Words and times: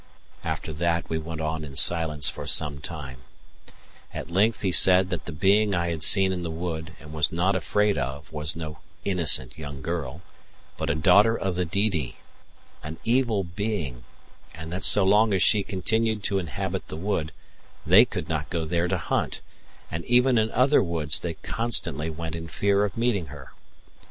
After 0.43 0.73
that 0.73 1.11
we 1.11 1.19
went 1.19 1.41
on 1.41 1.63
in 1.63 1.75
silence 1.75 2.27
for 2.27 2.47
some 2.47 2.79
time; 2.81 3.21
at 4.15 4.31
length 4.31 4.61
he 4.63 4.71
said 4.71 5.11
that 5.11 5.25
the 5.25 5.31
being 5.31 5.75
I 5.75 5.89
had 5.89 6.01
seen 6.01 6.31
in 6.33 6.41
the 6.41 6.49
wood 6.49 6.93
and 6.99 7.13
was 7.13 7.31
not 7.31 7.55
afraid 7.55 7.99
of 7.99 8.31
was 8.33 8.55
no 8.55 8.79
innocent 9.05 9.59
young 9.59 9.83
girl, 9.83 10.21
but 10.75 10.89
a 10.89 10.95
daughter 10.95 11.37
of 11.37 11.53
the 11.53 11.65
Didi, 11.65 12.17
an 12.81 12.97
evil 13.03 13.43
being; 13.43 14.03
and 14.55 14.73
that 14.73 14.83
so 14.83 15.03
long 15.05 15.35
as 15.35 15.43
she 15.43 15.61
continued 15.61 16.23
to 16.23 16.39
inhabit 16.39 16.87
the 16.87 16.97
wood 16.97 17.31
they 17.85 18.03
could 18.03 18.27
not 18.27 18.49
go 18.49 18.65
there 18.65 18.87
to 18.87 18.97
hunt, 18.97 19.39
and 19.91 20.03
even 20.05 20.39
in 20.39 20.49
other 20.49 20.81
woods 20.81 21.19
they 21.19 21.35
constantly 21.35 22.09
went 22.09 22.35
in 22.35 22.47
fear 22.47 22.85
of 22.85 22.97
meeting 22.97 23.27
her. 23.27 23.51